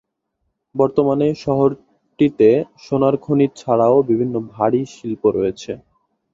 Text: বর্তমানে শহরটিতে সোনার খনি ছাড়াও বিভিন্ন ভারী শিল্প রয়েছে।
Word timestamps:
বর্তমানে 0.75 1.27
শহরটিতে 1.43 2.49
সোনার 2.77 3.15
খনি 3.17 3.45
ছাড়াও 3.55 3.97
বিভিন্ন 4.09 4.35
ভারী 4.53 4.81
শিল্প 4.93 5.23
রয়েছে। 5.37 5.71